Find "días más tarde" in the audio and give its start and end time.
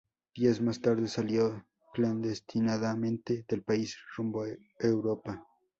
0.33-1.07